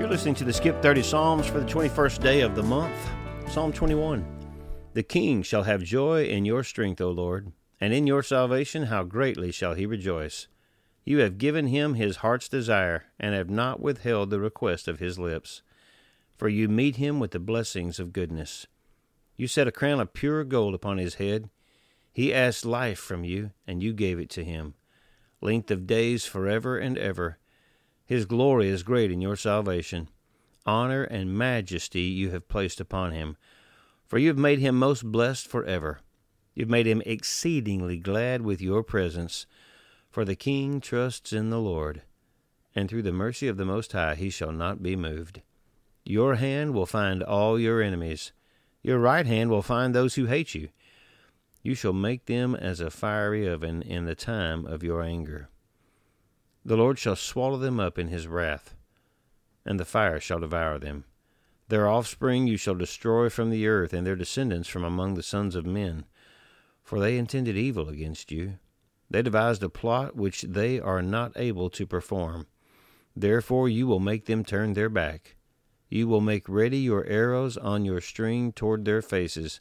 You're 0.00 0.08
listening 0.08 0.34
to 0.36 0.44
the 0.44 0.52
Skip 0.54 0.80
30 0.80 1.02
Psalms 1.02 1.46
for 1.46 1.60
the 1.60 1.66
21st 1.66 2.22
day 2.22 2.40
of 2.40 2.54
the 2.54 2.62
month. 2.62 2.96
Psalm 3.50 3.70
21. 3.70 4.24
The 4.94 5.02
king 5.02 5.42
shall 5.42 5.64
have 5.64 5.82
joy 5.82 6.24
in 6.24 6.46
your 6.46 6.64
strength, 6.64 7.02
O 7.02 7.10
Lord, 7.10 7.52
and 7.82 7.92
in 7.92 8.06
your 8.06 8.22
salvation 8.22 8.84
how 8.84 9.02
greatly 9.02 9.52
shall 9.52 9.74
he 9.74 9.84
rejoice. 9.84 10.48
You 11.04 11.18
have 11.18 11.36
given 11.36 11.66
him 11.66 11.94
his 11.94 12.16
heart's 12.16 12.48
desire, 12.48 13.12
and 13.18 13.34
have 13.34 13.50
not 13.50 13.80
withheld 13.80 14.30
the 14.30 14.40
request 14.40 14.88
of 14.88 15.00
his 15.00 15.18
lips. 15.18 15.60
For 16.34 16.48
you 16.48 16.66
meet 16.66 16.96
him 16.96 17.20
with 17.20 17.32
the 17.32 17.38
blessings 17.38 18.00
of 18.00 18.14
goodness. 18.14 18.66
You 19.36 19.46
set 19.48 19.68
a 19.68 19.72
crown 19.72 20.00
of 20.00 20.14
pure 20.14 20.44
gold 20.44 20.74
upon 20.74 20.96
his 20.96 21.16
head. 21.16 21.50
He 22.10 22.32
asked 22.32 22.64
life 22.64 22.98
from 22.98 23.22
you, 23.22 23.50
and 23.66 23.82
you 23.82 23.92
gave 23.92 24.18
it 24.18 24.30
to 24.30 24.44
him. 24.44 24.76
Length 25.42 25.70
of 25.70 25.86
days 25.86 26.24
forever 26.24 26.78
and 26.78 26.96
ever 26.96 27.36
his 28.10 28.26
glory 28.26 28.68
is 28.68 28.82
great 28.82 29.12
in 29.12 29.20
your 29.20 29.36
salvation. 29.36 30.08
Honor 30.66 31.04
and 31.04 31.32
majesty 31.32 32.00
you 32.00 32.30
have 32.30 32.48
placed 32.48 32.80
upon 32.80 33.12
him, 33.12 33.36
for 34.04 34.18
you 34.18 34.26
have 34.26 34.36
made 34.36 34.58
him 34.58 34.76
most 34.76 35.04
blessed 35.04 35.46
forever. 35.46 36.00
You 36.52 36.64
have 36.64 36.70
made 36.70 36.86
him 36.86 37.04
exceedingly 37.06 37.98
glad 37.98 38.42
with 38.42 38.60
your 38.60 38.82
presence, 38.82 39.46
for 40.10 40.24
the 40.24 40.34
king 40.34 40.80
trusts 40.80 41.32
in 41.32 41.50
the 41.50 41.60
Lord, 41.60 42.02
and 42.74 42.90
through 42.90 43.02
the 43.02 43.12
mercy 43.12 43.46
of 43.46 43.56
the 43.56 43.64
Most 43.64 43.92
High 43.92 44.16
he 44.16 44.28
shall 44.28 44.50
not 44.50 44.82
be 44.82 44.96
moved. 44.96 45.42
Your 46.04 46.34
hand 46.34 46.74
will 46.74 46.86
find 46.86 47.22
all 47.22 47.60
your 47.60 47.80
enemies, 47.80 48.32
your 48.82 48.98
right 48.98 49.24
hand 49.24 49.50
will 49.50 49.62
find 49.62 49.94
those 49.94 50.16
who 50.16 50.24
hate 50.24 50.52
you. 50.52 50.70
You 51.62 51.76
shall 51.76 51.92
make 51.92 52.26
them 52.26 52.56
as 52.56 52.80
a 52.80 52.90
fiery 52.90 53.48
oven 53.48 53.82
in 53.82 54.06
the 54.06 54.16
time 54.16 54.66
of 54.66 54.82
your 54.82 55.00
anger. 55.00 55.48
The 56.64 56.76
Lord 56.76 56.98
shall 56.98 57.16
swallow 57.16 57.56
them 57.56 57.80
up 57.80 57.98
in 57.98 58.08
his 58.08 58.26
wrath, 58.26 58.74
and 59.64 59.80
the 59.80 59.84
fire 59.84 60.20
shall 60.20 60.40
devour 60.40 60.78
them. 60.78 61.04
Their 61.68 61.88
offspring 61.88 62.46
you 62.46 62.56
shall 62.56 62.74
destroy 62.74 63.28
from 63.28 63.50
the 63.50 63.66
earth, 63.66 63.92
and 63.92 64.06
their 64.06 64.16
descendants 64.16 64.68
from 64.68 64.84
among 64.84 65.14
the 65.14 65.22
sons 65.22 65.54
of 65.54 65.64
men. 65.64 66.04
For 66.82 66.98
they 66.98 67.16
intended 67.16 67.56
evil 67.56 67.88
against 67.88 68.32
you. 68.32 68.58
They 69.08 69.22
devised 69.22 69.62
a 69.62 69.68
plot 69.68 70.16
which 70.16 70.42
they 70.42 70.80
are 70.80 71.02
not 71.02 71.32
able 71.36 71.70
to 71.70 71.86
perform. 71.86 72.46
Therefore 73.14 73.68
you 73.68 73.86
will 73.86 74.00
make 74.00 74.26
them 74.26 74.44
turn 74.44 74.72
their 74.72 74.88
back. 74.88 75.36
You 75.88 76.06
will 76.06 76.20
make 76.20 76.48
ready 76.48 76.78
your 76.78 77.04
arrows 77.06 77.56
on 77.56 77.84
your 77.84 78.00
string 78.00 78.52
toward 78.52 78.84
their 78.84 79.02
faces. 79.02 79.60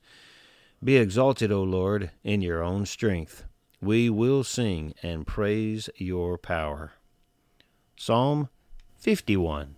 Be 0.84 0.97
exalted, 0.97 1.52
O 1.52 1.63
Lord, 1.63 2.11
in 2.23 2.41
your 2.41 2.63
own 2.63 2.86
strength. 2.86 3.44
We 3.81 4.09
will 4.09 4.44
sing 4.44 4.94
and 5.02 5.25
praise 5.25 5.89
your 5.95 6.38
power. 6.38 6.91
Psalm 7.95 8.49
51 8.97 9.75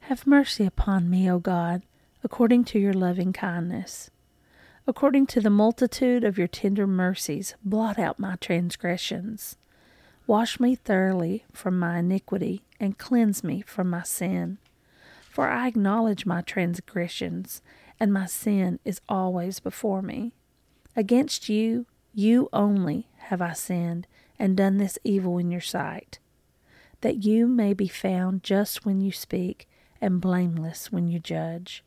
Have 0.00 0.26
mercy 0.26 0.66
upon 0.66 1.08
me, 1.08 1.30
O 1.30 1.38
God, 1.38 1.82
according 2.22 2.64
to 2.64 2.78
your 2.78 2.92
loving 2.92 3.32
kindness. 3.32 4.10
According 4.86 5.28
to 5.28 5.40
the 5.40 5.48
multitude 5.48 6.24
of 6.24 6.36
your 6.36 6.46
tender 6.46 6.86
mercies, 6.86 7.54
blot 7.64 7.98
out 7.98 8.18
my 8.18 8.36
transgressions. 8.36 9.56
Wash 10.26 10.60
me 10.60 10.74
thoroughly 10.74 11.46
from 11.52 11.78
my 11.78 12.00
iniquity, 12.00 12.64
and 12.78 12.98
cleanse 12.98 13.42
me 13.42 13.62
from 13.62 13.88
my 13.88 14.02
sin. 14.02 14.58
For 15.30 15.48
I 15.48 15.68
acknowledge 15.68 16.26
my 16.26 16.42
transgressions, 16.42 17.62
and 17.98 18.12
my 18.12 18.26
sin 18.26 18.78
is 18.84 19.00
always 19.08 19.58
before 19.58 20.02
me. 20.02 20.34
Against 20.94 21.48
you, 21.48 21.86
you 22.14 22.48
only 22.52 23.08
have 23.16 23.42
I 23.42 23.52
sinned 23.52 24.06
and 24.38 24.56
done 24.56 24.78
this 24.78 24.98
evil 25.04 25.38
in 25.38 25.50
your 25.50 25.60
sight, 25.60 26.18
that 27.00 27.24
you 27.24 27.46
may 27.46 27.72
be 27.74 27.88
found 27.88 28.42
just 28.42 28.86
when 28.86 29.00
you 29.00 29.12
speak 29.12 29.68
and 30.00 30.20
blameless 30.20 30.92
when 30.92 31.08
you 31.08 31.18
judge. 31.18 31.84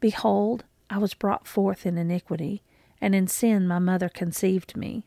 Behold, 0.00 0.64
I 0.90 0.98
was 0.98 1.14
brought 1.14 1.46
forth 1.46 1.86
in 1.86 1.96
iniquity, 1.96 2.62
and 3.00 3.14
in 3.14 3.26
sin 3.26 3.66
my 3.66 3.78
mother 3.78 4.08
conceived 4.08 4.76
me. 4.76 5.06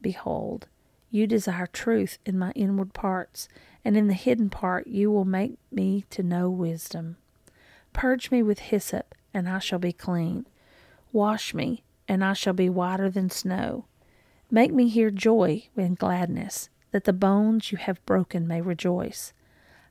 Behold, 0.00 0.66
you 1.10 1.26
desire 1.26 1.66
truth 1.66 2.18
in 2.26 2.38
my 2.38 2.50
inward 2.52 2.92
parts, 2.92 3.48
and 3.84 3.96
in 3.96 4.08
the 4.08 4.14
hidden 4.14 4.50
part 4.50 4.86
you 4.86 5.10
will 5.10 5.24
make 5.24 5.58
me 5.70 6.04
to 6.10 6.22
know 6.22 6.50
wisdom. 6.50 7.16
Purge 7.92 8.30
me 8.30 8.42
with 8.42 8.58
hyssop, 8.58 9.14
and 9.32 9.48
I 9.48 9.60
shall 9.60 9.78
be 9.78 9.92
clean. 9.92 10.46
Wash 11.12 11.54
me, 11.54 11.84
and 12.08 12.24
I 12.24 12.32
shall 12.32 12.52
be 12.52 12.68
whiter 12.68 13.10
than 13.10 13.30
snow. 13.30 13.86
Make 14.50 14.72
me 14.72 14.88
hear 14.88 15.10
joy 15.10 15.68
and 15.76 15.98
gladness, 15.98 16.68
that 16.92 17.04
the 17.04 17.12
bones 17.12 17.72
you 17.72 17.78
have 17.78 18.04
broken 18.06 18.46
may 18.46 18.60
rejoice. 18.60 19.32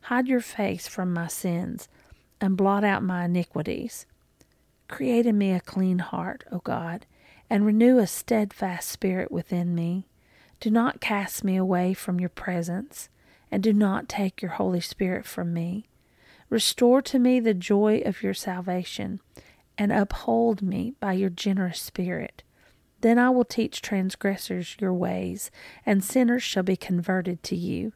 Hide 0.03 0.27
your 0.27 0.41
face 0.41 0.87
from 0.87 1.13
my 1.13 1.27
sins, 1.27 1.87
and 2.39 2.57
blot 2.57 2.83
out 2.83 3.03
my 3.03 3.25
iniquities. 3.25 4.05
Create 4.87 5.25
in 5.25 5.37
me 5.37 5.51
a 5.51 5.59
clean 5.59 5.99
heart, 5.99 6.43
O 6.51 6.59
God, 6.59 7.05
and 7.49 7.65
renew 7.65 7.97
a 7.97 8.07
steadfast 8.07 8.89
spirit 8.89 9.31
within 9.31 9.73
me. 9.73 10.07
Do 10.59 10.69
not 10.69 11.01
cast 11.01 11.43
me 11.43 11.55
away 11.55 11.93
from 11.93 12.19
your 12.19 12.29
presence, 12.29 13.09
and 13.51 13.61
do 13.61 13.73
not 13.73 14.07
take 14.09 14.41
your 14.41 14.51
Holy 14.51 14.81
Spirit 14.81 15.25
from 15.25 15.53
me. 15.53 15.87
Restore 16.49 17.01
to 17.03 17.19
me 17.19 17.39
the 17.39 17.53
joy 17.53 18.01
of 18.05 18.23
your 18.23 18.33
salvation 18.33 19.19
and 19.77 19.91
uphold 19.91 20.61
me 20.61 20.93
by 20.99 21.13
your 21.13 21.29
generous 21.29 21.81
spirit. 21.81 22.43
Then 23.01 23.19
I 23.19 23.29
will 23.29 23.45
teach 23.45 23.81
transgressors 23.81 24.77
your 24.79 24.93
ways, 24.93 25.51
and 25.85 26.03
sinners 26.03 26.43
shall 26.43 26.63
be 26.63 26.77
converted 26.77 27.43
to 27.43 27.55
you. 27.55 27.93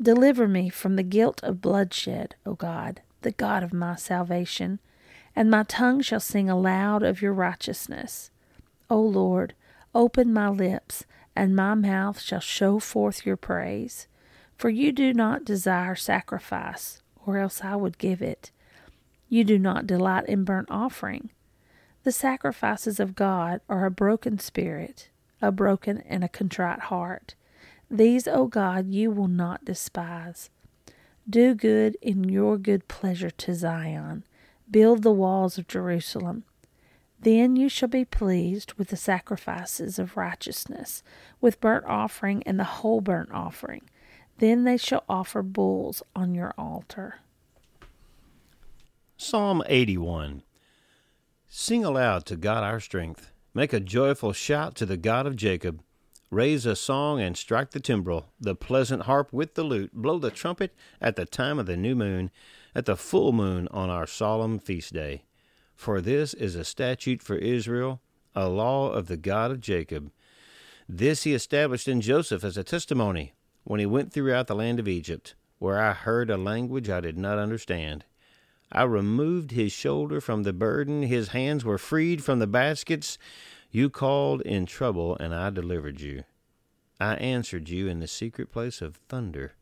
Deliver 0.00 0.46
me 0.46 0.68
from 0.68 0.96
the 0.96 1.02
guilt 1.02 1.42
of 1.42 1.62
bloodshed, 1.62 2.34
O 2.44 2.54
God, 2.54 3.00
the 3.22 3.30
God 3.30 3.62
of 3.62 3.72
my 3.72 3.96
salvation, 3.96 4.78
and 5.34 5.50
my 5.50 5.62
tongue 5.62 6.02
shall 6.02 6.20
sing 6.20 6.50
aloud 6.50 7.02
of 7.02 7.22
your 7.22 7.32
righteousness. 7.32 8.30
O 8.90 9.00
Lord, 9.00 9.54
open 9.94 10.32
my 10.32 10.48
lips, 10.48 11.04
and 11.34 11.56
my 11.56 11.74
mouth 11.74 12.20
shall 12.20 12.40
show 12.40 12.78
forth 12.78 13.24
your 13.24 13.36
praise. 13.36 14.06
For 14.56 14.68
you 14.68 14.92
do 14.92 15.14
not 15.14 15.44
desire 15.44 15.94
sacrifice, 15.94 17.02
or 17.24 17.38
else 17.38 17.62
I 17.62 17.76
would 17.76 17.98
give 17.98 18.20
it. 18.20 18.50
You 19.28 19.44
do 19.44 19.58
not 19.58 19.86
delight 19.86 20.26
in 20.26 20.44
burnt 20.44 20.68
offering. 20.70 21.30
The 22.04 22.12
sacrifices 22.12 23.00
of 23.00 23.16
God 23.16 23.60
are 23.68 23.84
a 23.84 23.90
broken 23.90 24.38
spirit, 24.38 25.10
a 25.42 25.50
broken 25.50 25.98
and 26.06 26.22
a 26.22 26.28
contrite 26.28 26.80
heart. 26.80 27.34
These, 27.90 28.28
O 28.28 28.46
God, 28.46 28.88
you 28.88 29.10
will 29.10 29.28
not 29.28 29.64
despise. 29.64 30.50
Do 31.28 31.54
good 31.54 31.96
in 32.00 32.28
your 32.28 32.56
good 32.56 32.86
pleasure 32.86 33.30
to 33.30 33.54
Zion. 33.54 34.24
Build 34.70 35.02
the 35.02 35.12
walls 35.12 35.58
of 35.58 35.66
Jerusalem. 35.66 36.44
Then 37.18 37.56
you 37.56 37.68
shall 37.68 37.88
be 37.88 38.04
pleased 38.04 38.74
with 38.74 38.88
the 38.88 38.96
sacrifices 38.96 39.98
of 39.98 40.16
righteousness, 40.16 41.02
with 41.40 41.60
burnt 41.60 41.84
offering 41.86 42.42
and 42.44 42.60
the 42.60 42.64
whole 42.64 43.00
burnt 43.00 43.32
offering. 43.32 43.82
Then 44.38 44.64
they 44.64 44.76
shall 44.76 45.04
offer 45.08 45.42
bulls 45.42 46.02
on 46.14 46.34
your 46.34 46.54
altar. 46.56 47.20
Psalm 49.18 49.62
81 49.66 50.42
Sing 51.48 51.86
aloud 51.86 52.26
to 52.26 52.36
God 52.36 52.62
our 52.62 52.78
strength. 52.78 53.32
Make 53.54 53.72
a 53.72 53.80
joyful 53.80 54.34
shout 54.34 54.74
to 54.74 54.84
the 54.84 54.98
God 54.98 55.26
of 55.26 55.36
Jacob. 55.36 55.80
Raise 56.30 56.66
a 56.66 56.76
song 56.76 57.18
and 57.18 57.34
strike 57.34 57.70
the 57.70 57.80
timbrel, 57.80 58.26
the 58.38 58.54
pleasant 58.54 59.04
harp 59.04 59.32
with 59.32 59.54
the 59.54 59.64
lute. 59.64 59.94
Blow 59.94 60.18
the 60.18 60.30
trumpet 60.30 60.74
at 61.00 61.16
the 61.16 61.24
time 61.24 61.58
of 61.58 61.64
the 61.64 61.78
new 61.78 61.94
moon, 61.94 62.30
at 62.74 62.84
the 62.84 62.94
full 62.94 63.32
moon 63.32 63.68
on 63.70 63.88
our 63.88 64.06
solemn 64.06 64.58
feast 64.58 64.92
day. 64.92 65.24
For 65.74 66.02
this 66.02 66.34
is 66.34 66.54
a 66.54 66.62
statute 66.62 67.22
for 67.22 67.36
Israel, 67.36 68.02
a 68.34 68.50
law 68.50 68.90
of 68.90 69.06
the 69.06 69.16
God 69.16 69.50
of 69.50 69.62
Jacob. 69.62 70.12
This 70.86 71.22
he 71.22 71.32
established 71.32 71.88
in 71.88 72.02
Joseph 72.02 72.44
as 72.44 72.58
a 72.58 72.62
testimony 72.62 73.32
when 73.64 73.80
he 73.80 73.86
went 73.86 74.12
throughout 74.12 74.46
the 74.46 74.54
land 74.54 74.78
of 74.78 74.86
Egypt, 74.86 75.34
where 75.58 75.80
I 75.80 75.94
heard 75.94 76.28
a 76.28 76.36
language 76.36 76.90
I 76.90 77.00
did 77.00 77.16
not 77.16 77.38
understand. 77.38 78.04
I 78.72 78.82
removed 78.82 79.52
his 79.52 79.72
shoulder 79.72 80.20
from 80.20 80.42
the 80.42 80.52
burden, 80.52 81.02
his 81.02 81.28
hands 81.28 81.64
were 81.64 81.78
freed 81.78 82.24
from 82.24 82.40
the 82.40 82.46
baskets. 82.46 83.16
You 83.70 83.90
called 83.90 84.40
in 84.42 84.66
trouble, 84.66 85.16
and 85.18 85.34
I 85.34 85.50
delivered 85.50 86.00
you. 86.00 86.24
I 86.98 87.14
answered 87.16 87.68
you 87.68 87.88
in 87.88 88.00
the 88.00 88.08
secret 88.08 88.50
place 88.50 88.82
of 88.82 88.96
thunder. 89.08 89.54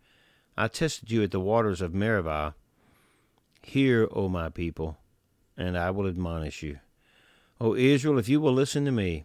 I 0.56 0.69
tested 0.69 1.11
you 1.11 1.23
at 1.23 1.33
the 1.33 1.41
waters 1.41 1.81
of 1.81 1.95
Meribah. 1.95 2.55
Hear, 3.62 4.09
O 4.12 4.29
my 4.29 4.49
people, 4.49 4.99
and 5.56 5.77
I 5.77 5.91
will 5.91 6.06
admonish 6.06 6.62
you. 6.62 6.79
O 7.61 7.75
Israel, 7.75 8.19
if 8.19 8.29
you 8.29 8.41
will 8.41 8.53
listen 8.53 8.85
to 8.85 8.93
me, 8.93 9.25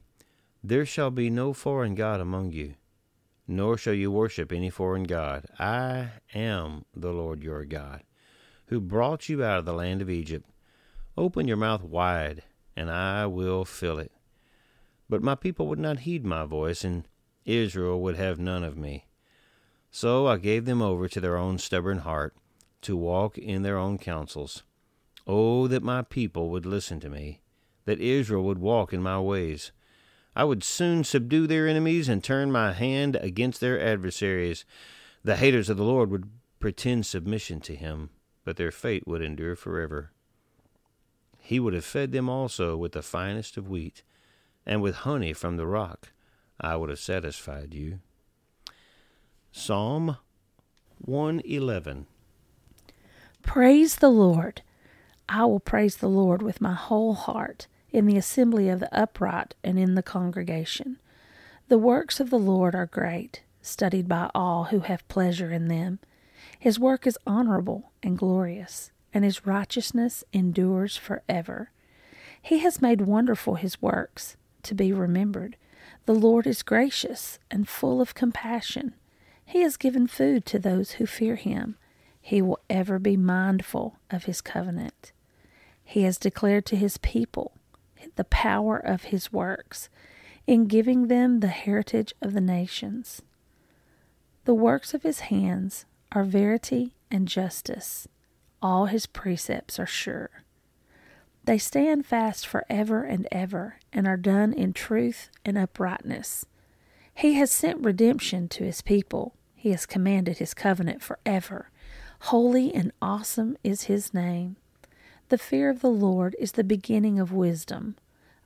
there 0.63 0.85
shall 0.85 1.11
be 1.11 1.29
no 1.29 1.53
foreign 1.53 1.95
God 1.95 2.19
among 2.19 2.51
you, 2.51 2.75
nor 3.47 3.77
shall 3.77 3.93
you 3.93 4.11
worship 4.11 4.51
any 4.51 4.69
foreign 4.69 5.03
God. 5.03 5.45
I 5.57 6.09
am 6.33 6.85
the 6.95 7.11
Lord 7.11 7.43
your 7.43 7.63
God 7.65 8.01
who 8.69 8.79
brought 8.79 9.29
you 9.29 9.43
out 9.43 9.59
of 9.59 9.65
the 9.65 9.73
land 9.73 10.01
of 10.01 10.09
Egypt. 10.09 10.49
Open 11.17 11.47
your 11.47 11.57
mouth 11.57 11.83
wide, 11.83 12.43
and 12.75 12.89
I 12.89 13.25
will 13.25 13.65
fill 13.65 13.99
it. 13.99 14.11
But 15.09 15.23
my 15.23 15.35
people 15.35 15.67
would 15.67 15.79
not 15.79 15.99
heed 15.99 16.23
my 16.25 16.45
voice, 16.45 16.83
and 16.83 17.07
Israel 17.45 17.99
would 18.01 18.15
have 18.15 18.39
none 18.39 18.63
of 18.63 18.77
me. 18.77 19.05
So 19.91 20.27
I 20.27 20.37
gave 20.37 20.65
them 20.65 20.81
over 20.81 21.07
to 21.07 21.19
their 21.19 21.35
own 21.35 21.57
stubborn 21.57 21.99
heart. 21.99 22.35
to 22.81 22.95
walk 22.95 23.37
in 23.37 23.61
their 23.61 23.77
own 23.77 23.97
counsels. 23.97 24.63
Oh, 25.27 25.67
that 25.67 25.83
my 25.83 26.01
people 26.01 26.49
would 26.49 26.65
listen 26.65 26.99
to 27.01 27.09
me, 27.09 27.41
that 27.85 27.99
Israel 27.99 28.43
would 28.43 28.59
walk 28.59 28.93
in 28.93 29.01
my 29.01 29.19
ways. 29.19 29.71
I 30.35 30.43
would 30.43 30.63
soon 30.63 31.03
subdue 31.03 31.47
their 31.47 31.67
enemies 31.67 32.07
and 32.07 32.23
turn 32.23 32.51
my 32.51 32.73
hand 32.73 33.17
against 33.17 33.59
their 33.59 33.79
adversaries. 33.79 34.63
The 35.23 35.35
haters 35.35 35.69
of 35.69 35.77
the 35.77 35.83
Lord 35.83 36.09
would 36.11 36.29
pretend 36.59 37.05
submission 37.05 37.59
to 37.61 37.75
him, 37.75 38.09
but 38.49 38.57
their 38.57 38.71
fate 38.71 39.05
would 39.05 39.21
endure 39.21 39.55
forever. 39.55 40.09
He 41.37 41.59
would 41.59 41.75
have 41.75 41.85
fed 41.85 42.11
them 42.11 42.27
also 42.27 42.75
with 42.75 42.93
the 42.93 43.03
finest 43.03 43.57
of 43.57 43.69
wheat, 43.69 44.01
and 44.65 44.81
with 44.81 45.05
honey 45.05 45.33
from 45.33 45.55
the 45.55 45.67
rock 45.67 46.13
I 46.59 46.75
would 46.75 46.89
have 46.89 46.97
satisfied 46.97 47.75
you. 47.75 47.99
Psalm 49.51 50.17
111 50.97 52.07
Praise 53.43 53.97
the 53.97 54.09
Lord. 54.09 54.63
I 55.29 55.45
will 55.45 55.59
praise 55.59 55.97
the 55.97 56.09
Lord 56.09 56.41
with 56.41 56.59
my 56.59 56.73
whole 56.73 57.13
heart 57.13 57.67
in 57.91 58.07
the 58.07 58.17
assembly 58.17 58.67
of 58.67 58.79
the 58.79 58.91
upright 58.91 59.53
and 59.63 59.77
in 59.77 59.93
the 59.93 60.01
congregation. 60.01 60.97
The 61.67 61.77
works 61.77 62.19
of 62.19 62.31
the 62.31 62.39
Lord 62.39 62.73
are 62.73 62.87
great, 62.87 63.43
studied 63.61 64.07
by 64.07 64.31
all 64.33 64.63
who 64.63 64.79
have 64.79 65.07
pleasure 65.07 65.51
in 65.51 65.67
them. 65.67 65.99
His 66.59 66.77
work 66.77 67.07
is 67.07 67.17
honorable 67.25 67.93
and 68.03 68.17
glorious, 68.17 68.91
and 69.13 69.23
his 69.23 69.45
righteousness 69.45 70.25
endures 70.33 70.97
forever. 70.97 71.71
He 72.41 72.59
has 72.59 72.81
made 72.81 73.01
wonderful 73.01 73.55
his 73.55 73.81
works 73.81 74.35
to 74.63 74.75
be 74.75 74.91
remembered. 74.91 75.55
The 76.05 76.13
Lord 76.13 76.45
is 76.45 76.61
gracious 76.61 77.39
and 77.49 77.67
full 77.67 78.01
of 78.01 78.13
compassion. 78.13 78.93
He 79.45 79.61
has 79.61 79.77
given 79.77 80.05
food 80.05 80.45
to 80.47 80.59
those 80.59 80.91
who 80.91 81.05
fear 81.05 81.35
him. 81.35 81.77
He 82.21 82.41
will 82.41 82.59
ever 82.69 82.99
be 82.99 83.15
mindful 83.15 83.97
of 84.11 84.25
his 84.25 84.41
covenant. 84.41 85.13
He 85.83 86.03
has 86.03 86.17
declared 86.17 86.65
to 86.67 86.75
his 86.75 86.97
people 86.97 87.53
the 88.15 88.25
power 88.25 88.77
of 88.77 89.05
his 89.05 89.31
works 89.31 89.89
in 90.45 90.67
giving 90.67 91.07
them 91.07 91.39
the 91.39 91.47
heritage 91.47 92.13
of 92.21 92.33
the 92.33 92.41
nations. 92.41 93.21
The 94.43 94.53
works 94.53 94.93
of 94.93 95.03
his 95.03 95.21
hands 95.21 95.85
are 96.11 96.23
verity 96.23 96.93
and 97.11 97.27
justice. 97.27 98.07
All 98.61 98.87
his 98.87 99.05
precepts 99.05 99.79
are 99.79 99.85
sure. 99.85 100.43
They 101.45 101.57
stand 101.57 102.05
fast 102.05 102.45
forever 102.45 103.03
and 103.03 103.27
ever 103.31 103.77
and 103.93 104.07
are 104.07 104.17
done 104.17 104.53
in 104.53 104.73
truth 104.73 105.29
and 105.45 105.57
uprightness. 105.57 106.45
He 107.13 107.33
has 107.33 107.51
sent 107.51 107.83
redemption 107.83 108.47
to 108.49 108.63
his 108.63 108.81
people. 108.81 109.35
He 109.55 109.71
has 109.71 109.85
commanded 109.85 110.37
his 110.37 110.53
covenant 110.53 111.01
forever. 111.01 111.69
Holy 112.21 112.73
and 112.73 112.91
awesome 113.01 113.57
is 113.63 113.83
his 113.83 114.13
name. 114.13 114.57
The 115.29 115.37
fear 115.37 115.69
of 115.69 115.81
the 115.81 115.89
Lord 115.89 116.35
is 116.39 116.53
the 116.53 116.63
beginning 116.63 117.19
of 117.19 117.31
wisdom. 117.31 117.95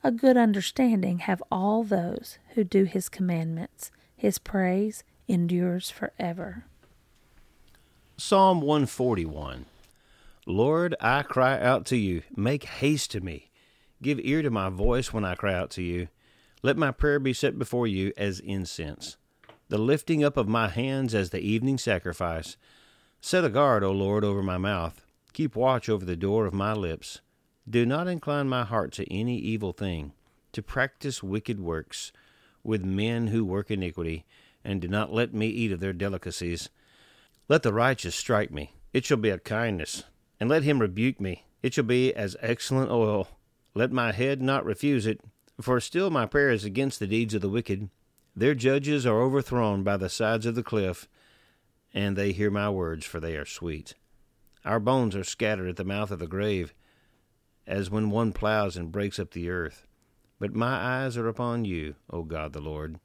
A 0.03 0.11
good 0.11 0.37
understanding 0.37 1.19
have 1.19 1.41
all 1.51 1.83
those 1.83 2.37
who 2.55 2.63
do 2.63 2.83
his 2.83 3.09
commandments. 3.09 3.91
His 4.15 4.37
praise 4.37 5.03
endures 5.27 5.89
forever. 5.89 6.65
Psalm 8.15 8.61
141 8.61 9.65
Lord, 10.45 10.95
I 11.01 11.23
cry 11.23 11.59
out 11.59 11.83
to 11.87 11.97
you. 11.97 12.21
Make 12.35 12.65
haste 12.65 13.09
to 13.11 13.21
me. 13.21 13.49
Give 14.03 14.19
ear 14.21 14.43
to 14.43 14.51
my 14.51 14.69
voice 14.69 15.11
when 15.11 15.25
I 15.25 15.33
cry 15.33 15.55
out 15.55 15.71
to 15.71 15.81
you. 15.81 16.09
Let 16.61 16.77
my 16.77 16.91
prayer 16.91 17.19
be 17.19 17.33
set 17.33 17.57
before 17.57 17.87
you 17.87 18.13
as 18.15 18.39
incense, 18.39 19.17
the 19.69 19.79
lifting 19.79 20.23
up 20.23 20.37
of 20.37 20.47
my 20.47 20.67
hands 20.67 21.15
as 21.15 21.31
the 21.31 21.39
evening 21.39 21.79
sacrifice. 21.79 22.55
Set 23.19 23.43
a 23.43 23.49
guard, 23.49 23.83
O 23.83 23.91
Lord, 23.91 24.23
over 24.23 24.43
my 24.43 24.59
mouth. 24.59 25.03
Keep 25.33 25.55
watch 25.55 25.89
over 25.89 26.05
the 26.05 26.15
door 26.15 26.45
of 26.45 26.53
my 26.53 26.71
lips. 26.71 27.21
Do 27.67 27.83
not 27.83 28.07
incline 28.07 28.47
my 28.47 28.63
heart 28.63 28.91
to 28.93 29.11
any 29.11 29.39
evil 29.39 29.71
thing, 29.71 30.11
to 30.51 30.61
practice 30.61 31.23
wicked 31.23 31.59
works 31.59 32.11
with 32.63 32.85
men 32.85 33.27
who 33.27 33.43
work 33.43 33.71
iniquity, 33.71 34.23
and 34.63 34.79
do 34.79 34.87
not 34.87 35.11
let 35.11 35.33
me 35.33 35.47
eat 35.47 35.71
of 35.71 35.79
their 35.79 35.93
delicacies. 35.93 36.69
Let 37.49 37.63
the 37.63 37.73
righteous 37.73 38.15
strike 38.15 38.51
me, 38.51 38.73
it 38.93 39.05
shall 39.05 39.17
be 39.17 39.29
a 39.29 39.37
kindness, 39.37 40.03
and 40.39 40.49
let 40.49 40.63
him 40.63 40.79
rebuke 40.79 41.19
me, 41.19 41.45
it 41.61 41.73
shall 41.73 41.83
be 41.83 42.13
as 42.13 42.37
excellent 42.39 42.89
oil. 42.89 43.27
Let 43.73 43.91
my 43.91 44.11
head 44.11 44.41
not 44.41 44.65
refuse 44.65 45.05
it, 45.05 45.19
for 45.59 45.79
still 45.79 46.09
my 46.09 46.25
prayer 46.25 46.51
is 46.51 46.63
against 46.63 46.99
the 46.99 47.07
deeds 47.07 47.33
of 47.33 47.41
the 47.41 47.49
wicked. 47.49 47.89
Their 48.35 48.55
judges 48.55 49.05
are 49.05 49.21
overthrown 49.21 49.83
by 49.83 49.97
the 49.97 50.09
sides 50.09 50.45
of 50.45 50.55
the 50.55 50.63
cliff, 50.63 51.07
and 51.93 52.15
they 52.15 52.31
hear 52.31 52.49
my 52.49 52.69
words, 52.69 53.05
for 53.05 53.19
they 53.19 53.35
are 53.35 53.45
sweet. 53.45 53.95
Our 54.65 54.79
bones 54.79 55.15
are 55.15 55.23
scattered 55.23 55.67
at 55.67 55.75
the 55.75 55.83
mouth 55.83 56.11
of 56.11 56.19
the 56.19 56.27
grave 56.27 56.73
as 57.67 57.89
when 57.89 58.09
one 58.09 58.33
plows 58.33 58.75
and 58.75 58.91
breaks 58.91 59.19
up 59.19 59.31
the 59.31 59.49
earth. 59.49 59.87
But 60.39 60.53
my 60.53 60.75
eyes 60.75 61.17
are 61.17 61.27
upon 61.27 61.65
you, 61.65 61.95
O 62.09 62.23
God 62.23 62.53
the 62.53 62.61
Lord. 62.61 62.99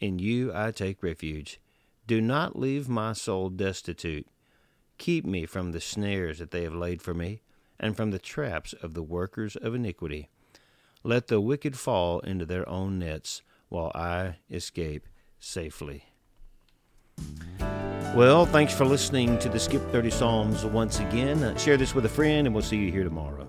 In 0.00 0.18
you 0.18 0.52
I 0.54 0.70
take 0.70 1.02
refuge. 1.02 1.60
Do 2.08 2.22
not 2.22 2.58
leave 2.58 2.88
my 2.88 3.12
soul 3.12 3.50
destitute. 3.50 4.26
Keep 4.96 5.26
me 5.26 5.44
from 5.44 5.72
the 5.72 5.80
snares 5.80 6.38
that 6.38 6.52
they 6.52 6.62
have 6.62 6.74
laid 6.74 7.02
for 7.02 7.12
me, 7.12 7.42
and 7.78 7.94
from 7.94 8.12
the 8.12 8.18
traps 8.18 8.72
of 8.72 8.94
the 8.94 9.02
workers 9.02 9.56
of 9.56 9.74
iniquity. 9.74 10.30
Let 11.04 11.26
the 11.26 11.38
wicked 11.38 11.78
fall 11.78 12.20
into 12.20 12.46
their 12.46 12.66
own 12.66 12.98
nets, 12.98 13.42
while 13.68 13.92
I 13.94 14.36
escape 14.50 15.06
safely. 15.38 16.06
Well, 18.14 18.46
thanks 18.46 18.72
for 18.72 18.86
listening 18.86 19.38
to 19.40 19.50
the 19.50 19.60
Skip 19.60 19.82
30 19.92 20.08
Psalms 20.08 20.64
once 20.64 21.00
again. 21.00 21.58
Share 21.58 21.76
this 21.76 21.94
with 21.94 22.06
a 22.06 22.08
friend, 22.08 22.46
and 22.46 22.54
we'll 22.54 22.64
see 22.64 22.78
you 22.78 22.90
here 22.90 23.04
tomorrow. 23.04 23.46